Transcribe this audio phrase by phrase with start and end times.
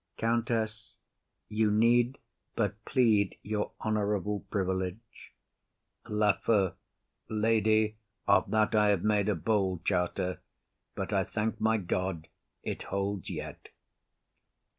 [0.17, 0.97] COUNTESS.
[1.47, 2.17] You need
[2.55, 5.35] but plead your honourable privilege.
[6.09, 6.71] LAFEW.
[7.29, 10.39] Lady, of that I have made a bold charter;
[10.95, 12.29] but, I thank my God,
[12.63, 13.67] it holds yet.